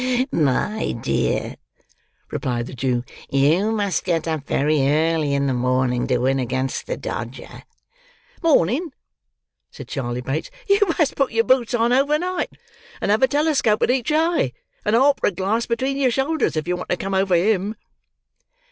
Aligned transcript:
"Ha! 0.01 0.17
ha! 0.17 0.25
my 0.35 0.91
dear," 0.93 1.57
replied 2.31 2.65
the 2.65 2.73
Jew, 2.73 3.03
"you 3.29 3.71
must 3.71 4.03
get 4.03 4.27
up 4.27 4.47
very 4.47 4.79
early 4.81 5.35
in 5.35 5.45
the 5.45 5.53
morning, 5.53 6.07
to 6.07 6.17
win 6.17 6.39
against 6.39 6.87
the 6.87 6.97
Dodger." 6.97 7.61
"Morning!" 8.41 8.91
said 9.69 9.87
Charley 9.87 10.21
Bates; 10.21 10.49
"you 10.67 10.79
must 10.97 11.15
put 11.15 11.31
your 11.31 11.43
boots 11.43 11.75
on 11.75 11.93
over 11.93 12.17
night, 12.17 12.49
and 12.99 13.11
have 13.11 13.21
a 13.21 13.27
telescope 13.27 13.83
at 13.83 13.91
each 13.91 14.11
eye, 14.11 14.53
and 14.83 14.95
a 14.95 14.99
opera 14.99 15.29
glass 15.29 15.67
between 15.67 15.97
your 15.97 16.09
shoulders, 16.09 16.57
if 16.57 16.67
you 16.67 16.75
want 16.75 16.89
to 16.89 16.97
come 16.97 17.13
over 17.13 17.35
him." 17.35 17.75